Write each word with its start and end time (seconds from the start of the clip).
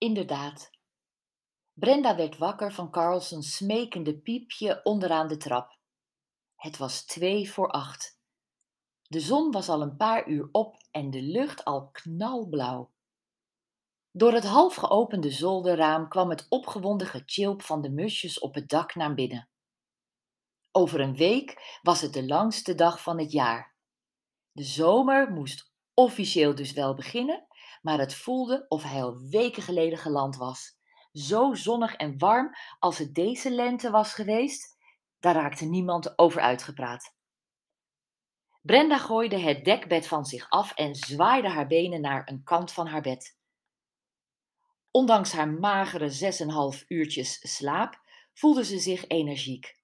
Inderdaad. 0.00 0.70
Brenda 1.72 2.16
werd 2.16 2.38
wakker 2.38 2.72
van 2.72 2.90
Carlsons 2.90 3.56
smekende 3.56 4.18
piepje 4.18 4.80
onderaan 4.82 5.28
de 5.28 5.36
trap. 5.36 5.78
Het 6.56 6.76
was 6.76 7.04
twee 7.04 7.52
voor 7.52 7.70
acht. 7.70 8.18
De 9.02 9.20
zon 9.20 9.50
was 9.50 9.68
al 9.68 9.82
een 9.82 9.96
paar 9.96 10.28
uur 10.28 10.48
op 10.52 10.76
en 10.90 11.10
de 11.10 11.22
lucht 11.22 11.64
al 11.64 11.90
knalblauw. 11.90 12.90
Door 14.10 14.32
het 14.32 14.44
half 14.44 14.74
geopende 14.74 15.30
zolderraam 15.30 16.08
kwam 16.08 16.30
het 16.30 16.46
opgewonden 16.48 17.06
getjilp 17.06 17.62
van 17.62 17.82
de 17.82 17.90
musjes 17.90 18.38
op 18.38 18.54
het 18.54 18.68
dak 18.68 18.94
naar 18.94 19.14
binnen. 19.14 19.48
Over 20.70 21.00
een 21.00 21.16
week 21.16 21.78
was 21.82 22.00
het 22.00 22.12
de 22.12 22.26
langste 22.26 22.74
dag 22.74 23.02
van 23.02 23.18
het 23.18 23.32
jaar. 23.32 23.76
De 24.52 24.64
zomer 24.64 25.30
moest 25.30 25.72
officieel 25.94 26.54
dus 26.54 26.72
wel 26.72 26.94
beginnen, 26.94 27.46
maar 27.80 27.98
het 27.98 28.14
voelde 28.14 28.66
of 28.68 28.82
hij 28.82 29.02
al 29.02 29.18
weken 29.30 29.62
geleden 29.62 29.98
geland 29.98 30.36
was. 30.36 30.78
Zo 31.12 31.54
zonnig 31.54 31.94
en 31.94 32.18
warm 32.18 32.54
als 32.78 32.98
het 32.98 33.14
deze 33.14 33.50
lente 33.50 33.90
was 33.90 34.14
geweest, 34.14 34.76
daar 35.18 35.34
raakte 35.34 35.64
niemand 35.64 36.18
over 36.18 36.40
uitgepraat. 36.40 37.14
Brenda 38.62 38.98
gooide 38.98 39.38
het 39.38 39.64
dekbed 39.64 40.06
van 40.06 40.24
zich 40.24 40.50
af 40.50 40.74
en 40.74 40.94
zwaaide 40.94 41.48
haar 41.48 41.66
benen 41.66 42.00
naar 42.00 42.28
een 42.28 42.42
kant 42.42 42.72
van 42.72 42.86
haar 42.86 43.02
bed. 43.02 43.38
Ondanks 44.90 45.32
haar 45.32 45.48
magere 45.48 46.08
zes 46.08 46.40
en 46.40 46.50
half 46.50 46.84
uurtjes 46.88 47.56
slaap 47.56 48.00
voelde 48.32 48.64
ze 48.64 48.78
zich 48.78 49.06
energiek. 49.06 49.78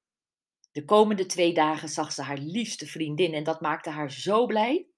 De 0.73 0.85
komende 0.85 1.27
twee 1.27 1.55
dagen 1.55 1.89
zag 1.89 2.13
ze 2.13 2.23
haar 2.23 2.39
liefste 2.39 2.87
vriendin 2.87 3.35
en 3.35 3.45
dat 3.45 3.61
maakte 3.61 3.91
haar 3.91 4.11
zo 4.13 4.47
blij. 4.47 4.89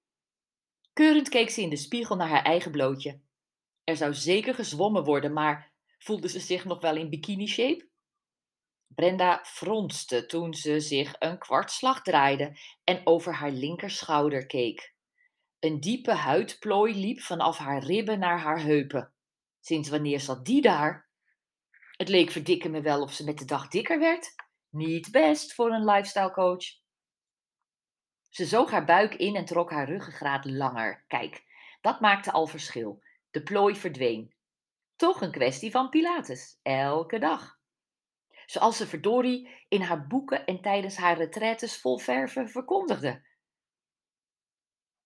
Keurend 0.98 1.28
keek 1.28 1.50
ze 1.50 1.62
in 1.62 1.70
de 1.70 1.76
spiegel 1.76 2.16
naar 2.16 2.28
haar 2.28 2.42
eigen 2.42 2.70
blootje. 2.70 3.20
Er 3.84 3.96
zou 3.96 4.14
zeker 4.14 4.54
gezwommen 4.54 5.04
worden, 5.04 5.32
maar 5.32 5.72
voelde 5.98 6.28
ze 6.28 6.40
zich 6.40 6.64
nog 6.64 6.80
wel 6.80 6.96
in 6.96 7.08
bikini-shape? 7.08 7.88
Brenda 8.86 9.40
fronste 9.44 10.26
toen 10.26 10.54
ze 10.54 10.80
zich 10.80 11.14
een 11.18 11.38
kwartslag 11.38 12.02
draaide 12.02 12.58
en 12.84 13.00
over 13.04 13.34
haar 13.34 13.50
linkerschouder 13.50 14.46
keek. 14.46 14.94
Een 15.58 15.80
diepe 15.80 16.12
huidplooi 16.12 16.94
liep 16.94 17.20
vanaf 17.20 17.58
haar 17.58 17.82
ribben 17.82 18.18
naar 18.18 18.38
haar 18.38 18.62
heupen. 18.62 19.12
Sinds 19.60 19.88
wanneer 19.88 20.20
zat 20.20 20.44
die 20.44 20.62
daar? 20.62 21.08
Het 21.96 22.08
leek 22.08 22.30
verdikken 22.30 22.70
me 22.70 22.80
wel 22.80 23.02
of 23.02 23.12
ze 23.12 23.24
met 23.24 23.38
de 23.38 23.44
dag 23.44 23.68
dikker 23.68 23.98
werd. 23.98 24.34
Niet 24.70 25.10
best 25.10 25.54
voor 25.54 25.70
een 25.70 25.84
lifestyle 25.84 26.30
coach. 26.30 26.64
Ze 28.28 28.44
zoog 28.44 28.70
haar 28.70 28.84
buik 28.84 29.14
in 29.14 29.36
en 29.36 29.44
trok 29.44 29.70
haar 29.70 29.88
ruggengraat 29.88 30.44
langer. 30.44 31.04
Kijk, 31.06 31.44
dat 31.80 32.00
maakte 32.00 32.32
al 32.32 32.46
verschil. 32.46 33.02
De 33.30 33.42
plooi 33.42 33.76
verdween. 33.76 34.34
Toch 34.96 35.20
een 35.20 35.30
kwestie 35.30 35.70
van 35.70 35.88
Pilates, 35.88 36.58
elke 36.62 37.18
dag. 37.18 37.60
Zoals 38.46 38.76
ze 38.76 38.86
verdorie 38.86 39.64
in 39.68 39.80
haar 39.80 40.06
boeken 40.06 40.46
en 40.46 40.60
tijdens 40.60 40.96
haar 40.96 41.16
retraites 41.16 41.80
vol 41.80 41.98
verven 41.98 42.48
verkondigde. 42.48 43.26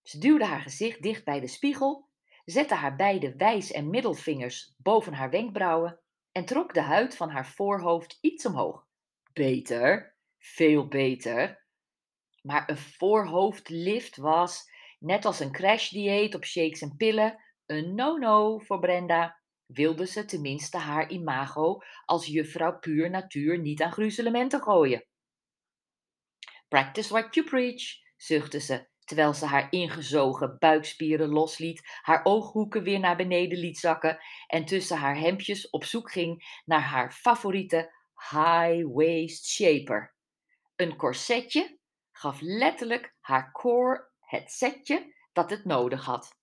Ze 0.02 0.18
duwde 0.18 0.44
haar 0.44 0.60
gezicht 0.60 1.02
dicht 1.02 1.24
bij 1.24 1.40
de 1.40 1.46
spiegel, 1.46 2.08
zette 2.44 2.74
haar 2.74 2.96
beide 2.96 3.36
wijs- 3.36 3.72
en 3.72 3.90
middelvingers 3.90 4.74
boven 4.76 5.14
haar 5.14 5.30
wenkbrauwen 5.30 6.00
en 6.32 6.44
trok 6.44 6.74
de 6.74 6.80
huid 6.80 7.16
van 7.16 7.30
haar 7.30 7.46
voorhoofd 7.46 8.18
iets 8.20 8.46
omhoog. 8.46 8.86
Beter, 9.32 10.16
veel 10.38 10.88
beter. 10.88 11.61
Maar 12.42 12.68
een 12.70 12.78
voorhoofdlift 12.78 14.16
was, 14.16 14.70
net 14.98 15.24
als 15.24 15.40
een 15.40 15.52
crashdieet 15.52 16.34
op 16.34 16.44
shakes 16.44 16.80
en 16.80 16.96
pillen, 16.96 17.38
een 17.66 17.94
no-no 17.94 18.58
voor 18.58 18.78
Brenda. 18.78 19.40
Wilde 19.66 20.06
ze 20.06 20.24
tenminste 20.24 20.78
haar 20.78 21.10
imago 21.10 21.78
als 22.04 22.26
juffrouw 22.26 22.78
puur 22.78 23.10
natuur 23.10 23.58
niet 23.58 23.82
aan 23.82 23.92
gruzelementen 23.92 24.62
gooien. 24.62 25.06
Practice 26.68 27.12
what 27.12 27.34
you 27.34 27.46
preach, 27.46 27.82
zuchtte 28.16 28.60
ze, 28.60 28.88
terwijl 29.04 29.34
ze 29.34 29.46
haar 29.46 29.66
ingezogen 29.70 30.56
buikspieren 30.58 31.28
losliet, 31.28 31.98
haar 32.02 32.24
ooghoeken 32.24 32.82
weer 32.82 33.00
naar 33.00 33.16
beneden 33.16 33.58
liet 33.58 33.78
zakken 33.78 34.18
en 34.46 34.64
tussen 34.64 34.96
haar 34.96 35.16
hemdjes 35.16 35.70
op 35.70 35.84
zoek 35.84 36.10
ging 36.10 36.60
naar 36.64 36.82
haar 36.82 37.12
favoriete 37.12 37.92
high-waist 38.30 39.46
shaper. 39.46 40.14
Een 40.76 40.96
corsetje 40.96 41.78
gaf 42.12 42.40
letterlijk 42.40 43.14
haar 43.20 43.52
core 43.52 44.10
het 44.20 44.50
setje 44.50 45.14
dat 45.32 45.50
het 45.50 45.64
nodig 45.64 46.04
had. 46.04 46.40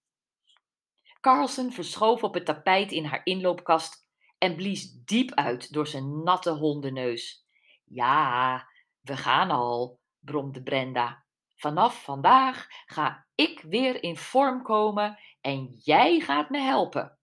Carlsen 1.22 1.72
verschoof 1.72 2.24
op 2.24 2.34
het 2.34 2.46
tapijt 2.46 2.92
in 2.92 3.06
haar 3.06 3.22
inloopkast 3.24 4.08
en 4.38 4.56
blies 4.56 4.92
diep 4.92 5.34
uit 5.34 5.74
door 5.74 5.88
zijn 5.88 6.24
natte 6.24 6.52
hondenneus. 6.52 7.46
Ja, 7.86 8.68
we 9.02 9.18
gaan 9.18 9.52
al, 9.52 10.00
bromde 10.20 10.64
Brenda. 10.64 11.24
Vanaf 11.56 12.04
vandaag 12.04 12.68
ga 12.86 13.28
ik 13.36 13.62
weer 13.62 14.04
in 14.04 14.18
vorm 14.18 14.64
komen 14.64 15.20
en 15.42 15.80
jij 15.84 16.20
gaat 16.20 16.50
me 16.50 16.60
helpen. 16.60 17.18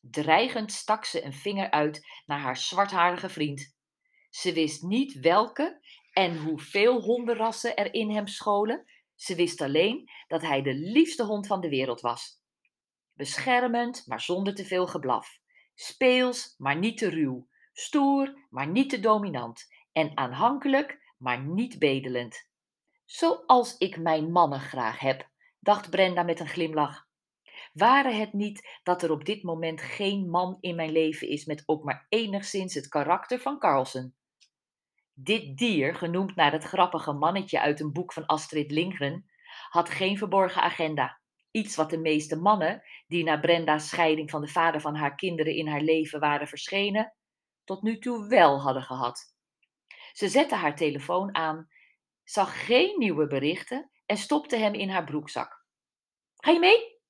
Dreigend 0.00 0.72
stak 0.72 1.04
ze 1.04 1.24
een 1.24 1.32
vinger 1.32 1.70
uit 1.70 2.06
naar 2.26 2.38
haar 2.38 2.56
zwartharige 2.56 3.28
vriend. 3.28 3.76
Ze 4.30 4.52
wist 4.52 4.82
niet 4.82 5.20
welke 5.20 5.80
en 6.12 6.36
hoeveel 6.36 7.00
hondenrassen 7.00 7.76
er 7.76 7.94
in 7.94 8.10
hem 8.10 8.26
scholen. 8.26 8.84
Ze 9.14 9.34
wist 9.34 9.60
alleen 9.60 10.10
dat 10.26 10.42
hij 10.42 10.62
de 10.62 10.74
liefste 10.74 11.24
hond 11.24 11.46
van 11.46 11.60
de 11.60 11.68
wereld 11.68 12.00
was. 12.00 12.42
Beschermend, 13.12 14.06
maar 14.06 14.20
zonder 14.20 14.54
te 14.54 14.64
veel 14.64 14.86
geblaf. 14.86 15.38
Speels, 15.74 16.54
maar 16.58 16.76
niet 16.76 16.98
te 16.98 17.08
ruw. 17.08 17.48
Stoer, 17.72 18.46
maar 18.50 18.66
niet 18.68 18.90
te 18.90 19.00
dominant. 19.00 19.66
En 19.92 20.16
aanhankelijk, 20.16 21.14
maar 21.18 21.40
niet 21.44 21.78
bedelend. 21.78 22.48
Zoals 23.04 23.76
ik 23.76 23.98
mijn 23.98 24.32
mannen 24.32 24.60
graag 24.60 24.98
heb, 24.98 25.28
dacht 25.58 25.90
Brenda 25.90 26.22
met 26.22 26.40
een 26.40 26.48
glimlach. 26.48 27.08
Ware 27.72 28.12
het 28.12 28.32
niet 28.32 28.80
dat 28.82 29.02
er 29.02 29.10
op 29.10 29.24
dit 29.24 29.42
moment 29.42 29.80
geen 29.80 30.30
man 30.30 30.56
in 30.60 30.76
mijn 30.76 30.92
leven 30.92 31.28
is 31.28 31.44
met 31.44 31.62
ook 31.66 31.84
maar 31.84 32.06
enigszins 32.08 32.74
het 32.74 32.88
karakter 32.88 33.40
van 33.40 33.58
Carlsen? 33.58 34.14
Dit 35.22 35.56
dier, 35.56 35.94
genoemd 35.94 36.34
naar 36.34 36.52
het 36.52 36.64
grappige 36.64 37.12
mannetje 37.12 37.60
uit 37.60 37.80
een 37.80 37.92
boek 37.92 38.12
van 38.12 38.26
Astrid 38.26 38.70
Lindgren, 38.70 39.30
had 39.68 39.90
geen 39.90 40.18
verborgen 40.18 40.62
agenda. 40.62 41.20
Iets 41.50 41.76
wat 41.76 41.90
de 41.90 41.98
meeste 41.98 42.36
mannen, 42.36 42.82
die 43.06 43.24
na 43.24 43.38
Brenda's 43.38 43.88
scheiding 43.88 44.30
van 44.30 44.40
de 44.40 44.48
vader 44.48 44.80
van 44.80 44.94
haar 44.94 45.14
kinderen 45.14 45.54
in 45.54 45.68
haar 45.68 45.80
leven 45.80 46.20
waren 46.20 46.48
verschenen, 46.48 47.14
tot 47.64 47.82
nu 47.82 47.98
toe 47.98 48.28
wel 48.28 48.60
hadden 48.60 48.82
gehad. 48.82 49.34
Ze 50.12 50.28
zette 50.28 50.54
haar 50.54 50.76
telefoon 50.76 51.34
aan, 51.34 51.68
zag 52.24 52.66
geen 52.66 52.98
nieuwe 52.98 53.26
berichten 53.26 53.90
en 54.06 54.16
stopte 54.16 54.56
hem 54.56 54.74
in 54.74 54.88
haar 54.88 55.04
broekzak. 55.04 55.64
Ga 56.36 56.50
je 56.50 56.58
mee? 56.58 57.00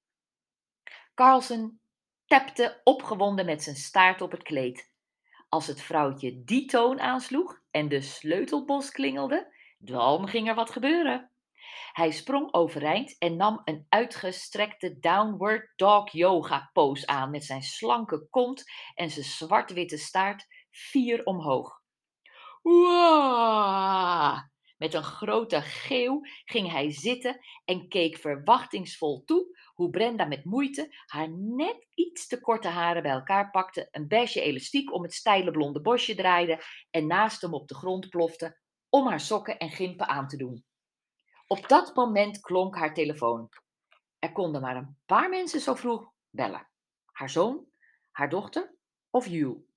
Carlsen 1.14 1.80
tapte 2.26 2.80
opgewonden 2.84 3.44
met 3.46 3.62
zijn 3.62 3.76
staart 3.76 4.20
op 4.20 4.30
het 4.30 4.42
kleed. 4.42 4.89
Als 5.50 5.66
het 5.66 5.82
vrouwtje 5.82 6.44
die 6.44 6.64
toon 6.64 7.00
aansloeg 7.00 7.60
en 7.70 7.88
de 7.88 8.00
sleutelbos 8.00 8.90
klingelde, 8.90 9.54
dan 9.78 10.28
ging 10.28 10.48
er 10.48 10.54
wat 10.54 10.70
gebeuren. 10.70 11.30
Hij 11.92 12.10
sprong 12.10 12.54
overeind 12.54 13.18
en 13.18 13.36
nam 13.36 13.60
een 13.64 13.86
uitgestrekte 13.88 14.98
downward 14.98 15.72
dog 15.76 16.10
yoga 16.10 16.70
pose 16.72 17.06
aan 17.06 17.30
met 17.30 17.44
zijn 17.44 17.62
slanke 17.62 18.26
kont 18.30 18.64
en 18.94 19.10
zijn 19.10 19.24
zwart-witte 19.24 19.96
staart 19.96 20.46
vier 20.70 21.24
omhoog. 21.24 21.80
Met 24.80 24.94
een 24.94 25.02
grote 25.02 25.62
geeuw 25.62 26.20
ging 26.44 26.70
hij 26.70 26.90
zitten 26.90 27.40
en 27.64 27.88
keek 27.88 28.16
verwachtingsvol 28.16 29.24
toe 29.24 29.58
hoe 29.74 29.90
Brenda 29.90 30.24
met 30.24 30.44
moeite 30.44 30.94
haar 31.06 31.30
net 31.30 31.86
iets 31.94 32.26
te 32.26 32.40
korte 32.40 32.68
haren 32.68 33.02
bij 33.02 33.10
elkaar 33.10 33.50
pakte, 33.50 33.88
een 33.90 34.08
beige 34.08 34.40
elastiek 34.40 34.92
om 34.92 35.02
het 35.02 35.14
steile 35.14 35.50
blonde 35.50 35.80
bosje 35.80 36.14
draaide 36.14 36.62
en 36.90 37.06
naast 37.06 37.40
hem 37.40 37.54
op 37.54 37.68
de 37.68 37.74
grond 37.74 38.08
plofte 38.08 38.58
om 38.88 39.06
haar 39.06 39.20
sokken 39.20 39.58
en 39.58 39.70
gimpen 39.70 40.08
aan 40.08 40.28
te 40.28 40.36
doen. 40.36 40.64
Op 41.46 41.68
dat 41.68 41.94
moment 41.94 42.40
klonk 42.40 42.76
haar 42.76 42.94
telefoon. 42.94 43.48
Er 44.18 44.32
konden 44.32 44.60
maar 44.60 44.76
een 44.76 44.98
paar 45.06 45.28
mensen 45.28 45.60
zo 45.60 45.74
vroeg 45.74 46.12
bellen. 46.30 46.68
Haar 47.12 47.30
zoon, 47.30 47.66
haar 48.10 48.28
dochter 48.28 48.74
of 49.10 49.24
Hugh. 49.24 49.69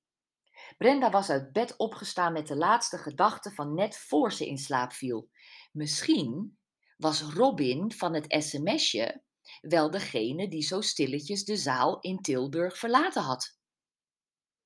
Brenda 0.78 1.10
was 1.10 1.30
uit 1.30 1.52
bed 1.52 1.78
opgestaan 1.78 2.34
met 2.34 2.48
de 2.48 2.56
laatste 2.56 2.98
gedachte 2.98 3.52
van 3.52 3.74
net 3.74 3.98
voor 3.98 4.34
ze 4.34 4.48
in 4.48 4.58
slaap 4.58 4.94
viel. 4.94 5.30
Misschien 5.72 6.58
was 6.98 7.22
Robin 7.22 7.92
van 7.92 8.14
het 8.14 8.26
sms'je 8.44 9.24
wel 9.62 9.92
degene 9.92 10.48
die 10.48 10.64
zo 10.64 10.82
stilletjes 10.82 11.44
de 11.44 11.58
zaal 11.58 12.00
in 12.00 12.22
Tilburg 12.22 12.78
verlaten 12.78 13.22
had. 13.22 13.58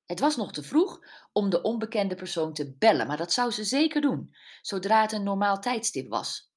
Het 0.06 0.20
was 0.20 0.36
nog 0.36 0.52
te 0.52 0.64
vroeg 0.64 1.00
om 1.32 1.50
de 1.50 1.62
onbekende 1.62 2.16
persoon 2.16 2.54
te 2.54 2.76
bellen, 2.78 3.08
maar 3.08 3.18
dat 3.18 3.34
zou 3.34 3.52
ze 3.52 3.64
zeker 3.64 4.02
doen, 4.02 4.36
zodra 4.62 5.02
het 5.02 5.12
een 5.12 5.24
normaal 5.24 5.60
tijdstip 5.60 6.10
was. 6.10 6.52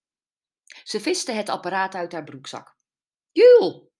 Ze 0.85 1.01
viste 1.01 1.33
het 1.33 1.49
apparaat 1.49 1.95
uit 1.95 2.13
haar 2.13 2.25
broekzak. 2.25 2.77
Jul! 3.33 3.93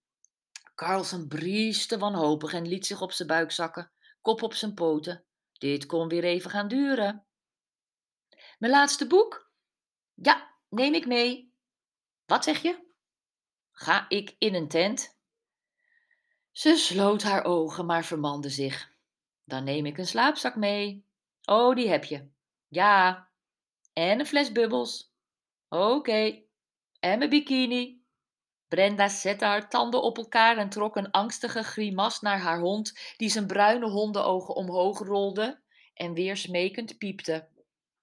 Carlsen 0.75 1.29
brieste 1.29 1.99
wanhopig 1.99 2.53
en 2.53 2.69
liet 2.69 2.87
zich 2.87 3.01
op 3.01 3.13
zijn 3.13 3.29
buik 3.29 3.51
zakken, 3.53 3.93
kop 4.21 4.43
op 4.43 4.55
zijn 4.55 4.75
poten. 4.75 5.25
Dit 5.53 5.87
kon 5.87 6.09
weer 6.09 6.25
even 6.25 6.51
gaan 6.51 6.69
duren. 6.69 7.27
Mijn 8.59 8.73
laatste 8.73 9.07
boek? 9.07 9.53
Ja, 10.15 10.55
neem 10.69 10.95
ik 10.95 11.07
mee. 11.07 11.55
Wat 12.27 12.45
zeg 12.45 12.63
je? 12.63 12.89
Ga 13.71 14.09
ik 14.09 14.35
in 14.39 14.55
een 14.55 14.69
tent? 14.69 15.19
Ze 16.51 16.77
sloot 16.77 17.23
haar 17.23 17.45
ogen, 17.45 17.87
maar 17.87 18.05
vermande 18.05 18.49
zich. 18.49 18.93
Dan 19.45 19.65
neem 19.65 19.87
ik 19.87 19.99
een 19.99 20.07
slaapzak 20.07 20.57
mee. 20.57 21.07
Oh, 21.45 21.75
die 21.75 21.89
heb 21.89 22.05
je. 22.05 22.29
Ja. 22.69 23.31
En 23.93 24.21
een 24.21 24.27
fles 24.27 24.53
bubbels. 24.53 25.15
Oké. 25.69 26.43
En 27.01 27.19
mijn 27.19 27.31
bikini. 27.31 28.00
Brenda 28.71 29.09
zette 29.09 29.45
haar 29.45 29.69
tanden 29.69 30.03
op 30.03 30.17
elkaar 30.17 30.57
en 30.57 30.69
trok 30.69 30.97
een 30.97 31.11
angstige 31.11 31.63
grimas 31.63 32.21
naar 32.21 32.39
haar 32.39 32.61
hond, 32.61 32.99
die 33.17 33.29
zijn 33.29 33.47
bruine 33.47 33.91
hondenogen 33.91 34.55
omhoog 34.55 34.99
rolde 34.99 35.61
en 35.95 36.13
weer 36.13 36.37
smekend 36.37 36.99
piepte. 36.99 37.49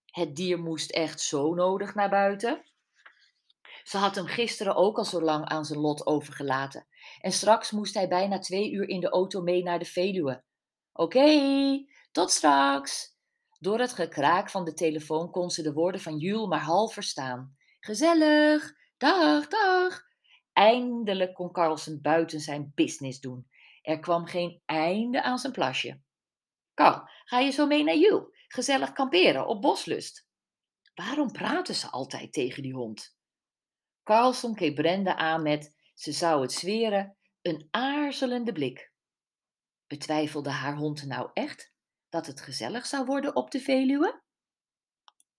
Het 0.06 0.36
dier 0.36 0.60
moest 0.60 0.92
echt 0.92 1.22
zo 1.22 1.54
nodig 1.54 1.96
naar 1.96 2.10
buiten. 2.10 2.64
Ze 3.84 3.98
had 3.98 4.16
hem 4.16 4.26
gisteren 4.26 4.76
ook 4.76 4.98
al 4.98 5.06
zo 5.06 5.22
lang 5.22 5.46
aan 5.46 5.66
zijn 5.66 5.80
lot 5.80 6.06
overgelaten. 6.06 6.88
En 7.22 7.32
straks 7.32 7.72
moest 7.72 7.94
hij 7.94 8.08
bijna 8.08 8.40
twee 8.40 8.72
uur 8.72 8.90
in 8.90 9.00
de 9.00 9.10
auto 9.10 9.42
mee 9.42 9.64
naar 9.64 9.80
de 9.80 9.86
Veluwe. 9.86 10.44
Oké, 10.94 11.42
tot 12.12 12.32
straks. 12.32 13.16
Door 13.60 13.80
het 13.80 13.94
gekraak 13.94 14.50
van 14.50 14.66
de 14.66 14.74
telefoon 14.74 15.32
kon 15.32 15.50
ze 15.50 15.62
de 15.62 15.74
woorden 15.74 16.02
van 16.02 16.18
Jules 16.18 16.48
maar 16.48 16.64
half 16.64 16.94
verstaan. 16.94 17.58
Gezellig, 17.80 18.74
dag, 18.98 19.48
dag. 19.48 20.07
Eindelijk 20.58 21.34
kon 21.34 21.52
Carlsen 21.52 22.02
buiten 22.02 22.40
zijn 22.40 22.72
business 22.76 23.20
doen. 23.20 23.48
Er 23.82 24.00
kwam 24.00 24.26
geen 24.26 24.62
einde 24.66 25.24
aan 25.24 25.38
zijn 25.38 25.54
plasje. 25.54 26.02
Carl, 26.74 27.10
ga 27.26 27.40
je 27.40 27.52
zo 27.52 27.68
mee 27.68 27.84
naar 27.84 27.98
Jules? 27.98 28.46
Gezellig 28.48 28.92
kamperen 28.92 29.48
op 29.48 29.62
Boslust. 29.62 30.28
Waarom 30.94 31.32
praten 31.32 31.76
ze 31.76 31.90
altijd 31.90 32.34
tegen 32.34 32.64
die 32.64 32.74
hond? 32.74 33.18
Carlson 34.04 34.56
keek 34.56 34.76
Brenda 34.76 35.16
aan 35.16 35.42
met, 35.42 35.76
ze 35.94 36.12
zou 36.12 36.42
het 36.42 36.52
zweren, 36.52 37.18
een 37.42 37.68
aarzelende 37.72 38.52
blik. 38.52 38.92
Betwijfelde 39.88 40.50
haar 40.50 40.76
hond 40.76 41.06
nou 41.06 41.30
echt 41.34 41.74
dat 42.10 42.26
het 42.26 42.42
gezellig 42.42 42.86
zou 42.86 43.06
worden 43.06 43.36
op 43.36 43.52
de 43.52 43.60
Veluwe? 43.60 44.22